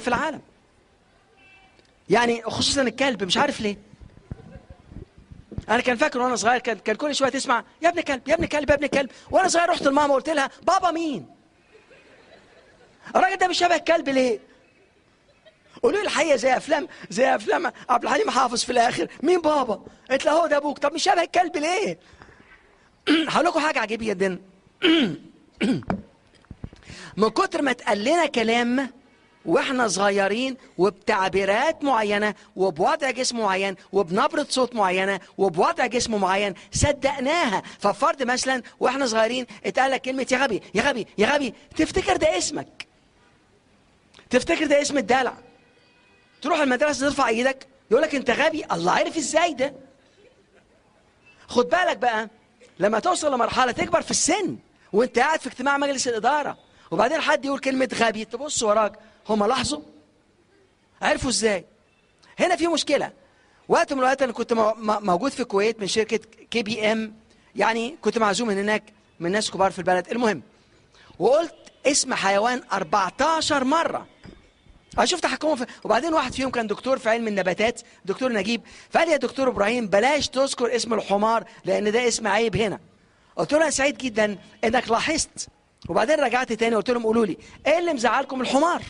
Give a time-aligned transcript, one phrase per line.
[0.00, 0.40] في العالم.
[2.10, 3.76] يعني خصوصا الكلب مش عارف ليه.
[5.68, 8.44] أنا كان فاكر وأنا صغير كان كان كل شوية تسمع يا ابن كلب يا ابن
[8.44, 9.10] كلب يا ابن كلب.
[9.30, 11.26] وأنا صغير رحت لماما قلت لها بابا مين؟
[13.16, 14.38] الراجل ده مش شبه الكلب ليه؟
[15.82, 19.08] قولوا لي الحقيقة زي افلام زي أفلام عبد الحليم حافظ في الآخر.
[19.22, 20.78] مين بابا؟ قلت له هو ده أبوك.
[20.78, 21.98] طب مش شبه الكلب ليه؟
[23.28, 24.38] هقول لكم حاجة عجيبة جدا.
[27.16, 28.90] من كتر ما اتقال لنا كلام
[29.46, 37.62] وإحنا صغيرين وبتعبيرات معينة وبوضع جسم معين وبنبرة صوت معينة وبوضع جسم معين صدقناها.
[37.78, 42.38] ففرض مثلا وإحنا صغيرين اتقال لك كلمة يا غبي يا غبي يا غبي تفتكر ده
[42.38, 42.86] اسمك؟
[44.30, 45.34] تفتكر ده اسم الدلع؟
[46.42, 49.74] تروح المدرسة ترفع إيدك يقول لك انت غبي؟ الله عارف إزاي ده.
[51.48, 52.28] خد بالك بقى
[52.78, 54.56] لما توصل لمرحلة تكبر في السن
[54.92, 56.58] وانت قاعد في اجتماع مجلس الإدارة
[56.90, 58.92] وبعدين حد يقول كلمة غبي تبص وراك
[59.28, 59.80] هم لاحظوا؟
[61.02, 61.64] عرفوا إزاي؟
[62.38, 63.12] هنا في مشكلة.
[63.68, 67.14] وقت من الأوقات أنا كنت موجود في الكويت من شركة كي بي ام
[67.56, 68.82] يعني كنت معزوم من هناك
[69.20, 70.08] من ناس كبار في البلد.
[70.08, 70.42] المهم
[71.18, 71.54] وقلت
[71.86, 74.06] اسم حيوان 14 مرة.
[74.98, 75.66] أنا شفت حكمهم في...
[75.84, 78.60] وبعدين واحد فيهم كان دكتور في علم النباتات دكتور نجيب.
[78.90, 82.80] فقال يا دكتور إبراهيم بلاش تذكر اسم الحمار لأن ده اسم عيب هنا.
[83.36, 85.48] قلت له أنا سعيد جدا إنك لاحظت.
[85.88, 88.82] وبعدين رجعت تاني قلت لهم قولوا لي إيه اللي مزعلكم الحمار؟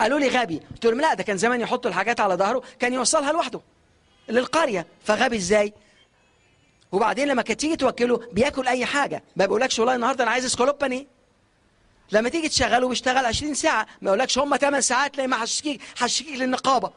[0.00, 0.60] قالوا لي غبي.
[0.72, 3.60] قلت لهم لا ده كان زمان يحط الحاجات على ظهره كان يوصلها لوحده
[4.28, 4.86] للقرية.
[5.04, 5.72] فغبي إزاي؟
[6.92, 9.22] وبعدين لما كانت تيجي توكله بياكل أي حاجة.
[9.36, 11.06] ما بيقولكش والله النهارده أنا عايز سكالوب بانيه
[12.12, 16.38] لما تيجي تشغله بيشتغل 20 ساعة ما يقولكش هم 8 ساعات تلاقي ما حشكيك حشكيك
[16.40, 16.90] للنقابة.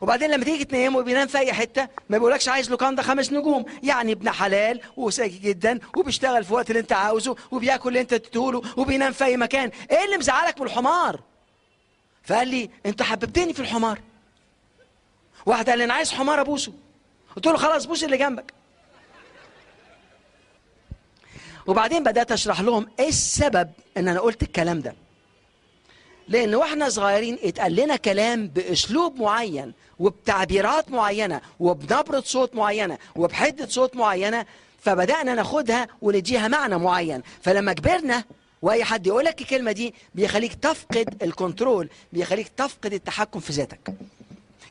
[0.00, 3.64] وبعدين لما تيجي تنيمه وبينام في أي حتة ما بيقولكش عايز لوكاندا خمس نجوم.
[3.82, 8.62] يعني ابن حلال وساكي جدا وبيشتغل في وقت اللي أنت عاوزه وبياكل اللي أنت تديهوله
[8.76, 9.70] وبينام في أي مكان.
[9.90, 11.20] إيه اللي مزعلك من الحمار
[12.28, 13.98] فقال لي أنت حببتني في الحمار.
[15.46, 16.72] واحد قال لي أنا عايز حمار ابوسه
[17.36, 18.52] قلت له خلاص بوس اللي جنبك.
[21.66, 24.94] وبعدين بدأت أشرح لهم إيه السبب إن أنا قلت الكلام ده.
[26.28, 33.96] لأن وإحنا صغيرين اتقال لنا كلام بأسلوب معين وبتعبيرات معينة وبنبرة صوت معينة وبحدة صوت
[33.96, 34.46] معينة
[34.80, 37.22] فبدأنا ناخدها ونديها معنى معين.
[37.42, 38.24] فلما كبرنا
[38.62, 43.94] وأي حد يقول لك الكلمة دي بيخليك تفقد الكنترول بيخليك تفقد التحكم في ذاتك.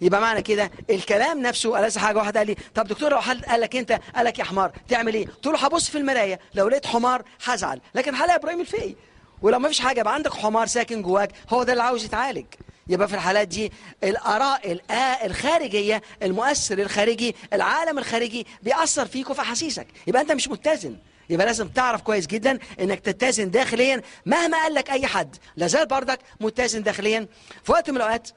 [0.02, 3.62] يبقى معنى كده الكلام نفسه أليس حاجة واحد قال لي طب دكتور لو حد قال
[3.62, 6.86] لك أنت قال لك يا حمار تعمل إيه؟ قلت له هبص في المراية لو لقيت
[6.86, 7.82] حمار هزعل.
[7.96, 8.96] لكن هلاقي إبراهيم الفقي
[9.42, 12.46] ولو ما فيش حاجة يبقى عندك حمار ساكن جواك هو ده اللي عاوز يتعالج.
[12.88, 13.72] يبقى في الحالات دي
[14.04, 14.80] الآراء
[15.26, 19.88] الخارجية المؤثر الخارجي العالم الخارجي بيأثر فيك وفي أحاسيسك.
[20.08, 20.96] يبقى أنت مش متزن.
[21.30, 25.36] يبقى لازم تعرف كويس جدا إنك تتزن داخليا مهما قال لك أي حد.
[25.56, 27.28] لازال بردك متزن داخليا.
[27.64, 28.30] في وقت من الأوقات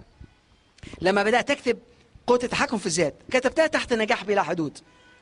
[1.00, 1.78] لما بدأت اكتب
[2.26, 4.78] قوة التحكم في الذات كتبتها تحت نجاح بلا حدود.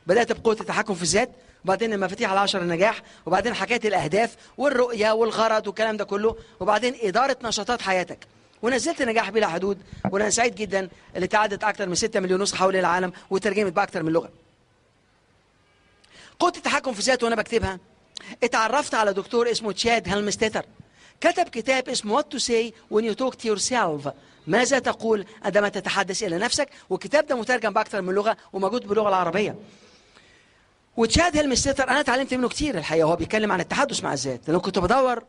[0.06, 1.30] بدأت بقوة التحكم في الذات
[1.64, 7.82] وبعدين المفاتيح العشر النجاح وبعدين حكاية الأهداف والرؤية والغرض والكلام ده كله وبعدين إدارة نشاطات
[7.82, 8.18] حياتك.
[8.62, 9.78] ونزلت نجاح بلا حدود.
[10.10, 14.12] وأنا سعيد جدا اللي تعدت أكثر من 6 مليون نسخة حول العالم وترجمت باكثر من
[14.12, 14.30] لغة.
[16.38, 17.78] قوه التحكم في الذات وأنا بكتبها.
[18.44, 20.64] اتعرفت على دكتور اسمه تشاد هيلمستيتر
[21.20, 24.08] كتب كتاب اسمه What to say when you talk to yourself.
[24.46, 29.56] ماذا تقول عندما تتحدث إلى نفسك؟ والكتاب ده مترجم بأكثر من لغة وموجود باللغة العربية.
[30.96, 34.40] وتشاد هيلمستيتر أنا اتعلمت منه كتير الحقيقة هو بيتكلم عن التحدث مع الذات.
[34.48, 35.22] لأنه كنت بدور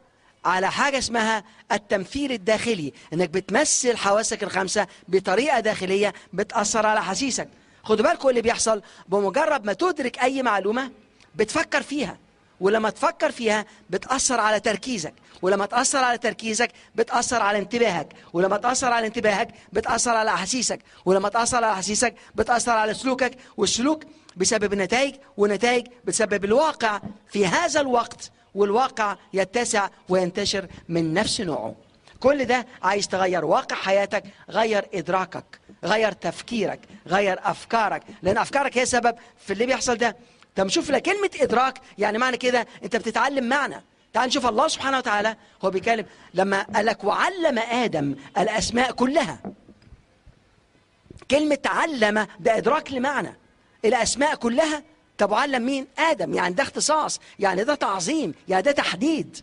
[0.45, 2.93] على حاجة اسمها التمثيل الداخلي.
[3.13, 7.47] إنك بتمثل حواسك الخمسة بطريقة داخلية بتأثر على حسيسك.
[7.83, 10.91] خدوا بالكم اللي بيحصل؟ بمجرد ما تدرك أي معلومة
[11.35, 12.17] بتفكر فيها
[12.59, 18.93] ولما تفكر فيها بتأثر على تركيزك ولما تأثر على تركيزك بتأثر على انتباهك ولما تأثر
[18.93, 24.03] على انتباهك بتأثر على أحاسيسك ولما تأثر على أحاسيسك بتأثر على سلوكك والسلوك
[24.37, 27.01] بسبب النتائج والنتائج بسبب الواقع
[27.31, 31.75] في هذا الوقت والواقع يتسع وينتشر من نفس نوعه.
[32.19, 38.03] كل ده عايز تغير واقع حياتك غير إدراكك غير تفكيرك غير أفكارك.
[38.21, 40.15] لأن أفكارك هي سبب في اللي بيحصل ده.
[40.55, 43.83] طب شوف كلمة إدراك يعني معنى كده أنت بتتعلم معنى.
[44.13, 45.35] تعال نشوف الله سبحانه وتعالى
[45.65, 49.39] هو بيتكلم لما قال لك وعلم آدم الأسماء كلها.
[51.31, 53.35] كلمة علم ده إدراك لمعنى.
[53.85, 54.83] الأسماء كلها.
[55.17, 56.33] طب وعلم مين؟ آدم.
[56.33, 57.19] يعني ده اختصاص.
[57.39, 58.33] يعني ده تعظيم.
[58.47, 59.37] يعني ده تحديد.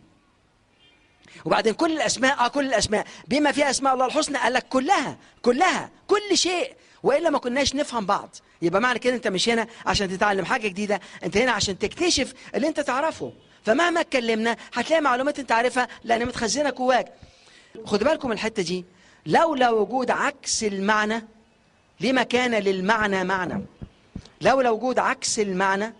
[1.46, 3.06] وبعدين كل الأسماء آه كل الأسماء.
[3.28, 6.72] بما فيها أسماء الله الحسنى قال لك كلها كلها كل شيء.
[7.02, 8.36] وإلا ما كناش نفهم بعض.
[8.62, 12.68] يبقى معنى كده أنت مش هنا عشان تتعلم حاجة جديدة أنت هنا عشان تكتشف اللي
[12.68, 13.32] أنت تعرفه.
[13.64, 17.12] فمهما اتكلمنا هتلاقي معلومات أنت عارفها لأن متخزنة جواك.
[17.84, 18.84] خدوا بالكم من الحتة دي.
[19.26, 21.26] لولا وجود عكس المعنى
[22.00, 23.64] لما كان للمعنى معنى.
[24.40, 25.94] لولا وجود عكس المعنى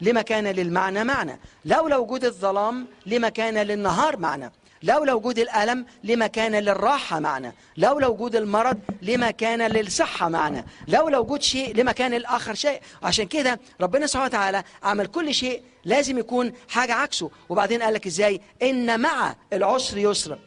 [0.00, 1.40] لما كان للمعنى معنى.
[1.64, 4.52] لولا وجود الظلام لما كان للنهار معنى.
[4.82, 11.18] لولا وجود الألم لما كان للراحة معنى لولا وجود المرض لما كان للصحة معنى لولا
[11.18, 12.80] وجود شيء لما كان الآخر شيء.
[13.02, 17.30] عشان كده ربنا سبحانه وتعالى عمل كل شيء لازم يكون حاجة عكسه.
[17.48, 20.38] وبعدين قال لك إزاي؟ إن مع العسر يسر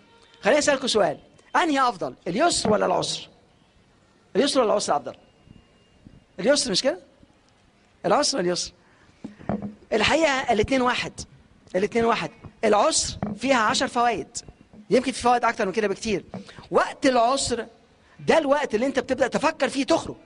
[0.41, 1.17] خليني أسألكم سؤال.
[1.55, 3.29] أنهي أفضل اليسر ولا العسر؟
[4.35, 5.15] اليسر ولا العسر أفضل؟
[6.39, 6.99] اليسر مش كده؟
[8.05, 8.71] العسر ولا اليسر؟
[9.93, 11.13] الحقيقة الاثنين واحد.
[11.75, 12.31] الاثنين واحد.
[12.65, 14.27] العسر فيها عشر فوائد.
[14.89, 16.25] يمكن في فوائد أكتر من كده بكتير.
[16.71, 17.65] وقت العسر
[18.27, 20.17] ده الوقت اللي أنت بتبدأ تفكر فيه تخرج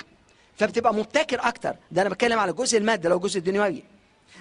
[0.57, 1.75] فبتبقى مبتكر أكتر.
[1.91, 3.83] ده أنا بتكلم على الجزء المادي لو الجزء الدنيوي.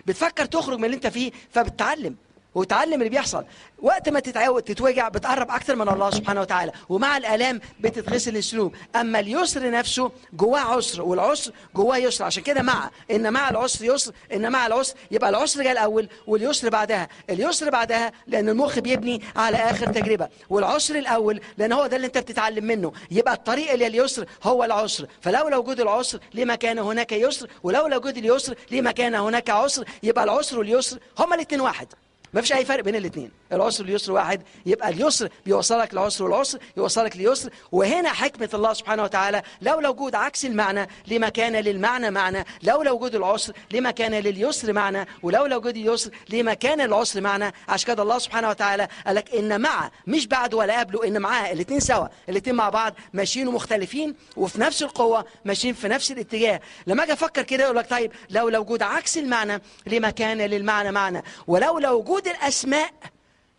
[0.07, 2.17] بتفكر تخرج من اللي أنت فيه فبتتعلم.
[2.55, 3.45] وتعلم اللي بيحصل.
[3.83, 6.73] وقت ما تتعود تتوجع بتقرب أكتر من الله سبحانه وتعالى.
[6.89, 8.73] ومع الألام بتتغسل السلوك.
[8.97, 12.25] أما اليسر نفسه جواه عسر والعسر جواه يسر.
[12.25, 16.69] عشان كده مع إن مع العسر يسر إن مع العسر يبقى العسر جاء الأول واليسر
[16.69, 17.09] بعدها.
[17.31, 20.29] اليسر بعدها لأن المخ بيبني على آخر تجربة.
[20.51, 22.93] والعسر الأول لأن هو ده اللي أنت بتتعلم منه.
[23.11, 25.07] يبقى الطريق اللي اليسر هو العسر.
[25.21, 30.25] فلولا وجود العسر لما كان هناك يسر ولولا وجود اليسر لما كان هناك عسر يبقى
[30.25, 31.87] العسر واليسر هما الاثنين واحد.
[32.35, 37.17] ما فيش أي فرق بين الاثنين العسر واليسر واحد يبقى اليسر بيوصلك لعسر والعسر يوصلك
[37.17, 37.51] ليسر.
[37.73, 43.15] وهنا حكمة الله سبحانه وتعالى لولا وجود عكس المعنى لما كان للمعنى معنى لولا وجود
[43.15, 47.53] العسر لما كان لليسر معنى ولولا وجود اليسر لما كان العسر معنى.
[47.69, 51.53] عشان كده الله سبحانه وتعالى قال لك إن مع مش بعد ولا قبله إن معاه
[51.53, 52.07] الاثنين سوا.
[52.29, 56.61] الاثنين مع بعض ماشيين ومختلفين وفي نفس القوة ماشيين في نفس الاتجاه.
[56.87, 61.23] لما أجي أفكر كده أقول لك طيب لولا وجود عكس المعنى لما كان للمعنى معنى.
[61.47, 62.91] ولولا وجود الأسماء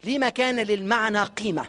[0.04, 1.66] لما كان للمعنى قيمة.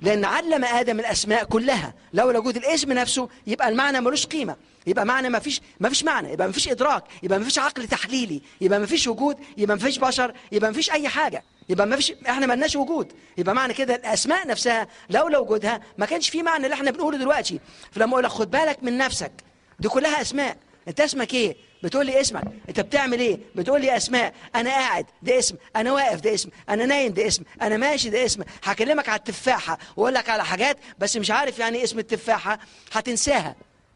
[0.00, 1.94] لأن علم آدم الأسماء كلها.
[2.12, 4.56] لولا وجود الاسم نفسه يبقى المعنى ملوش قيمة.
[4.86, 6.32] يبقى معنى ما فيش ما فيش معنى.
[6.32, 7.04] يبقى ما فيش إدراك.
[7.22, 8.42] يبقى ما فيش عقل تحليلي.
[8.60, 9.36] يبقى ما فيش وجود.
[9.56, 10.34] يبقى ما فيش بشر.
[10.52, 11.42] يبقى ما فيش أي حاجة.
[11.68, 13.12] يبقى ما فيش إحنا ما لناش وجود.
[13.38, 17.60] يبقى معنى كده الأسماء نفسها لولا وجودها ما كانش في معنى اللي إحنا بنقوله دلوقتي.
[17.92, 19.32] فلما أقول لك خد بالك من نفسك.
[19.78, 20.56] دي كلها أسماء.
[20.88, 25.38] أنت اسمك إيه؟ بتقول لي اسمك انت بتعمل إيه؟ بتقول لي اسماء أنا قاعد ده
[25.38, 28.42] اسم أنا واقف ده اسم أنا نايم ده اسم أنا ماشي ده اسم.
[28.64, 32.58] هكلمك على التفاحة واقول لك على حاجات بس مش عارف يعني إيه اسم التفاحة.
[32.92, 33.54] هتنساها.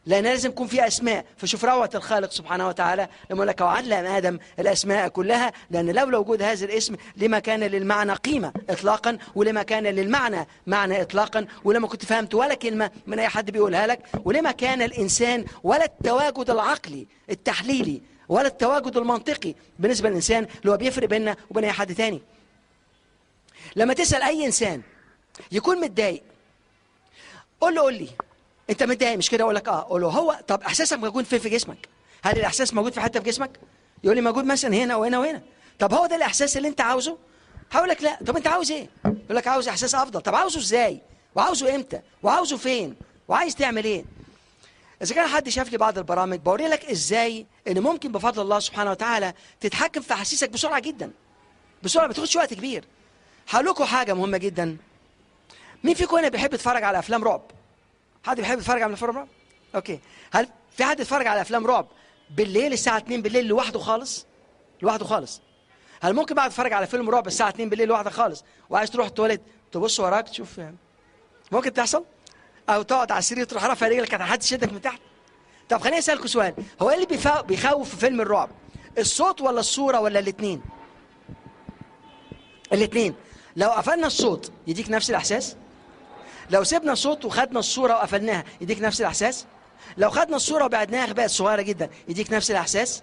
[0.09, 1.25] لأن لازم يكون في أسماء.
[1.37, 3.07] فشوف روعة الخالق سبحانه وتعالى.
[3.29, 8.53] لما لك وعلم آدم الأسماء كلها لأن لولا وجود هذا الاسم لما كان للمعنى قيمة
[8.69, 13.87] اطلاقا ولما كان للمعنى معنى اطلاقا ولما كنت فهمت ولا كلمة من أي حد بيقولها
[13.87, 20.77] لك ولما كان الإنسان ولا التواجد العقلي التحليلي ولا التواجد المنطقي بالنسبة للإنسان اللي هو
[20.77, 22.21] بيفرق بيننا وبين أي حد تاني.
[23.75, 24.81] لما تسأل أي إنسان
[25.51, 26.23] يكون متضايق
[27.61, 28.09] قول له قول لي.
[28.69, 29.79] انت متضايق مش كده؟ أقول لك آه.
[29.79, 31.87] أقول له هو طب إحساسك موجود فين في جسمك؟
[32.23, 33.59] هل الإحساس موجود في حتة في جسمك؟
[34.03, 35.41] يقول لي موجود مثلا هنا وهنا وهنا.
[35.79, 37.17] طب هو ده الإحساس اللي انت عاوزه؟
[37.71, 38.17] هقول لك لا.
[38.27, 40.21] طب انت عاوز إيه؟ يقول لك عاوز إحساس أفضل.
[40.21, 41.01] طب عاوزه إزاي؟
[41.35, 42.95] وعاوزه إمتى؟ وعاوزه فين؟
[43.27, 44.05] وعايز تعمل إيه؟
[45.01, 48.91] إذا كان حد شاف لي بعض البرامج بوري لك إزاي إن ممكن بفضل الله سبحانه
[48.91, 51.11] وتعالى تتحكم في أحاسيسك بسرعة جدا.
[51.83, 52.85] بسرعة ما تاخدش وقت كبير.
[53.49, 54.77] هقول لكم حاجة مهمة جدا.
[55.83, 57.41] مين فيكم هنا بيحب يتفرج على أفلام رعب؟
[58.29, 59.27] حد بيحب يتفرج على افلام رعب؟
[59.75, 59.99] okay.
[60.31, 61.87] هل في حد يتفرج على أفلام رعب
[62.29, 64.25] بالليل الساعة 2 بالليل لوحده خالص؟
[64.81, 65.41] لوحده خالص.
[66.01, 69.41] هل ممكن بعد تتفرج على فيلم رعب الساعة 2 بالليل لوحدك خالص وعايز تروح التواليت
[69.71, 70.61] تبص وراك تشوف
[71.51, 72.05] ممكن تحصل؟
[72.69, 74.99] أو تقعد على السرير تروح رافع رجلك عشان حد يشدك من تحت؟
[75.69, 76.53] طب خليني أسألكم سؤال.
[76.81, 78.49] هو إيه اللي بيخوف في فيلم الرعب؟
[78.97, 80.61] الصوت ولا الصورة ولا الاثنين
[82.73, 83.15] الاثنين
[83.55, 85.55] لو قفلنا الصوت يديك نفس الإحساس؟
[86.49, 89.45] لو سيبنا الصوت وخدنا الصورة وقفلناها يديك نفس الإحساس؟
[89.97, 93.01] لو خدنا الصورة وبعدناها بقت صغيرة جدا يديك نفس الإحساس؟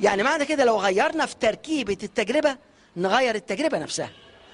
[0.00, 2.56] يعني معنى كده لو غيرنا في تركيبة التجربة
[2.96, 4.10] نغير التجربة نفسها.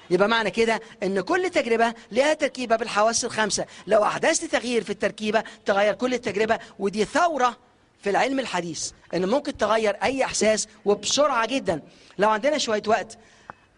[0.09, 3.65] يبقى معنى كده إن كل تجربة لها تركيبة بالحواس الخمسة.
[3.87, 6.59] لو احدثت تغيير في التركيبة تغير كل التجربة.
[6.79, 7.57] ودي ثورة
[8.03, 11.81] في العلم الحديث إن ممكن تغير أي إحساس وبسرعة جدا.
[12.17, 13.17] لو عندنا شوية وقت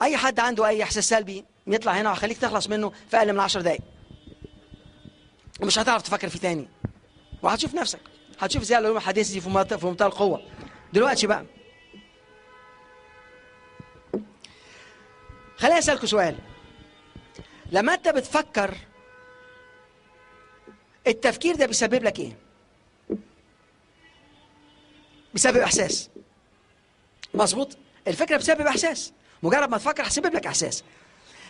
[0.01, 3.61] أي حد عنده أي إحساس سلبي يطلع هنا وخليك تخلص منه في أقل من 10
[3.61, 3.81] دقائق
[5.61, 6.67] ومش هتعرف تفكر فيه تاني.
[7.41, 7.99] وهتشوف نفسك.
[8.39, 9.49] هتشوف إزاي العلوم الحديثة دي في
[9.87, 10.47] منتهى القوة.
[10.93, 11.45] دلوقتي بقى.
[15.57, 16.37] خليني اسالكوا سؤال.
[17.71, 18.75] لما أنت بتفكر
[21.07, 22.37] التفكير ده بيسبب لك إيه؟
[25.33, 26.09] بيسبب إحساس.
[27.33, 29.13] مظبوط؟ الفكرة بتسبب إحساس.
[29.43, 30.83] مجرد ما تفكر هتسبب لك إحساس.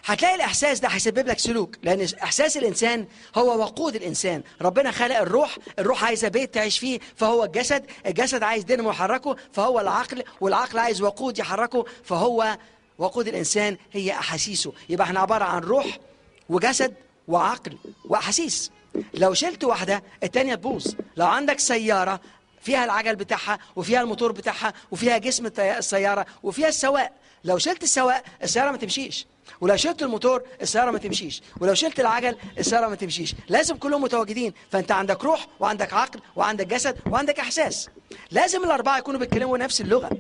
[0.06, 4.44] هتلاقي الإحساس ده هيسبب لك سلوك لأن إحساس الإنسان هو وقود الإنسان.
[4.62, 9.80] ربنا خلق الروح الروح عايزة بيت تعيش فيه فهو الجسد الجسد عايز دينامو يحركه فهو
[9.80, 12.58] العقل والعقل عايز وقود يحركه فهو
[12.98, 14.74] وقود الإنسان هي أحاسيسه.
[14.90, 15.98] يبقى إحنا عبارة عن روح
[16.50, 16.94] وجسد
[17.28, 18.72] وعقل وأحاسيس.
[19.14, 20.94] لو شلت واحدة التانية تبوظ.
[21.18, 22.20] لو عندك سيارة
[22.62, 27.12] فيها العجل بتاعها وفيها الموتور بتاعها وفيها جسم السيارة وفيها السواق
[27.46, 29.26] لو شلت السواق السيارة ما تمشيش.
[29.62, 31.42] ولو شلت الموتور السيارة ما تمشيش.
[31.60, 33.36] ولو شلت العجل السيارة ما تمشيش.
[33.50, 34.54] لازم كلهم متواجدين.
[34.72, 37.90] فانت عندك روح وعندك عقل وعندك جسد وعندك إحساس.
[38.32, 40.18] لازم الأربعة يكونوا بيتكلموا نفس اللغة.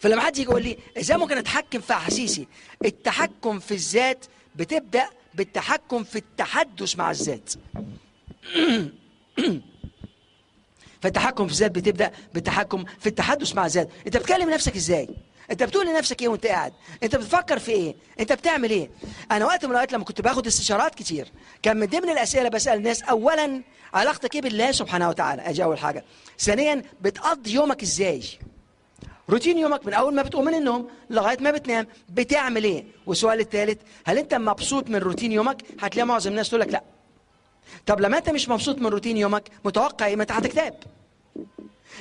[0.00, 2.46] فلما حد يجي يقول لي إزاي ممكن أتحكم في أحاسيسي؟
[2.84, 4.24] التحكم في الذات
[4.56, 7.52] بتبدأ بالتحكم في التحدث مع الذات.
[11.02, 13.88] فالتحكم في الذات بتبدأ بالتحكم في التحدث مع الذات.
[14.06, 15.08] أنت بتكلم نفسك إزاي؟
[15.52, 18.90] انت بتقول لنفسك إيه وانت قاعد؟ انت بتفكر في إيه؟ انت بتعمل إيه؟
[19.30, 21.28] أنا وقت من الاوقات لما كنت باخد استشارات كتير
[21.62, 23.62] كان من ضمن الأسئلة بسأل الناس اولا
[23.94, 26.04] علاقتك إيه بالله سبحانه وتعالى؟ أجي أول حاجة.
[26.38, 28.22] ثانيا بتقضي يومك إزاي؟
[29.30, 33.78] روتين يومك من أول ما بتقوم من النوم لغاية ما بتنام بتعمل إيه؟ والسؤال الثالث
[34.06, 36.82] هل أنت مبسوط من روتين يومك؟ هتلاقي معظم الناس تقول لك لا.
[37.86, 40.74] طب لما أنت مش مبسوط من روتين يومك متوقع إيه؟ ما أنت هتكتئب.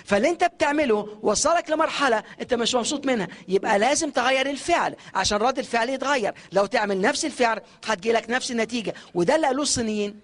[0.05, 3.27] فاللي انت بتعمله وصلك لمرحلة انت مش مبسوط منها.
[3.48, 6.34] يبقى لازم تغير الفعل عشان رد الفعل يتغير.
[6.51, 8.93] لو تعمل نفس الفعل هتجي لك نفس النتيجة.
[9.13, 10.20] وده اللي قالوه الصينيين.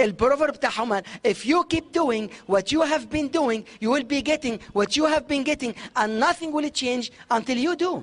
[0.00, 4.58] البروفر بتاعهم if you keep doing what you have been doing you will be getting
[4.78, 8.02] what you have been getting and nothing will change until you do.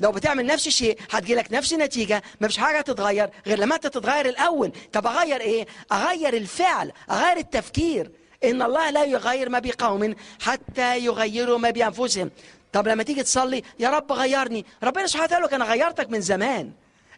[0.00, 2.22] لو بتعمل نفس الشيء هتجي لك نفس النتيجة.
[2.40, 4.72] ما فيش حاجة تتغير غير لما انت تتغير الأول.
[4.92, 8.10] طب أغير إيه؟ أغير الفعل أغير التفكير.
[8.44, 12.30] إن الله لا يغير ما بقوم حتى يغيروا ما بأنفسهم.
[12.72, 14.66] طب لما تيجي تصلي يا رب غيرني.
[14.82, 16.72] ربنا سبحانه وتعالى أنا غيرتك من زمان.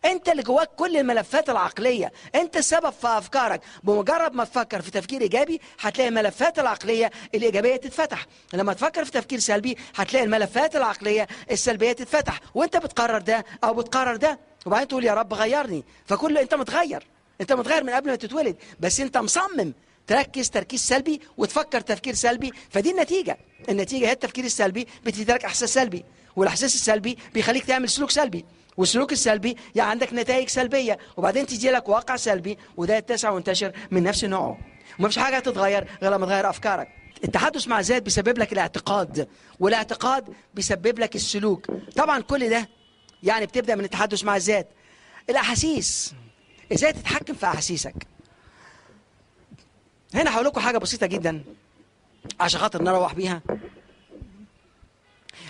[0.05, 2.13] أنت اللي جواك كل الملفات العقلية.
[2.35, 3.61] أنت السبب في أفكارك.
[3.83, 8.27] بمجرد ما تفكر في تفكير إيجابي هتلاقي الملفات العقلية الإيجابية تتفتح.
[8.53, 12.41] لما تفكر في تفكير سلبي هتلاقي الملفات العقلية السلبية تتفتح.
[12.55, 14.39] وأنت بتقرر ده أو بتقرر ده.
[14.67, 15.85] وبعدين تقول يا رب غيرني.
[16.07, 17.07] فكل أنت متغير.
[17.41, 18.57] أنت متغير من قبل ما تتولد.
[18.81, 19.73] بس أنت مصمم.
[20.07, 23.39] تركز تركيز سلبي وتفكر تفكير سلبي فدي النتيجة.
[23.69, 26.05] النتيجة هي التفكير السلبي بتديلك أحساس سلبي
[26.37, 28.45] والأحساس السلبي بيخليك تعمل سلوك سلبي
[28.77, 34.03] والسلوك السلبي يعني عندك نتائج سلبية وبعدين تيجي لك واقع سلبي وده يتسع وينتشر من
[34.03, 34.59] نفس نوعه.
[34.99, 36.89] ومفيش حاجة هتتغير غير لما تغير أفكارك.
[37.25, 39.29] التحدث مع الذات بيسبب لك الاعتقاد
[39.61, 41.67] والاعتقاد بيسبب لك السلوك.
[41.97, 42.69] طبعا كل ده
[43.23, 44.69] يعني بتبدأ من التحدث مع الذات
[45.31, 46.15] الأحاسيس.
[46.73, 47.95] إزاي تتحكم في أحاسيسك؟
[50.15, 51.45] هنا هقول لكم حاجة بسيطة جدا
[52.41, 53.43] عشان خاطر نروح بيها.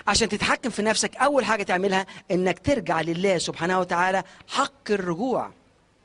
[0.07, 5.51] عشان تتحكم في نفسك أول حاجة تعملها إنك ترجع لله سبحانه وتعالى حق الرجوع.